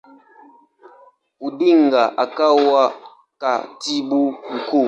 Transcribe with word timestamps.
Odinga 1.45 2.03
akawa 2.23 2.83
Katibu 3.41 4.21
Mkuu. 4.53 4.79